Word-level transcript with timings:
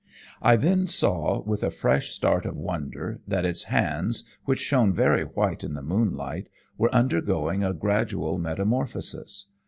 I 0.41 0.55
then 0.55 0.87
saw, 0.87 1.43
with 1.43 1.61
a 1.61 1.69
fresh 1.69 2.09
start 2.13 2.47
of 2.47 2.57
wonder, 2.57 3.21
that 3.27 3.45
its 3.45 3.65
hands, 3.65 4.23
which 4.45 4.57
shone 4.59 4.91
very 4.95 5.21
white 5.21 5.63
in 5.63 5.75
the 5.75 5.83
moonlight, 5.83 6.49
were 6.75 6.91
undergoing 6.91 7.63
a 7.63 7.71
gradual 7.75 8.39
metamorphosis. 8.39 9.45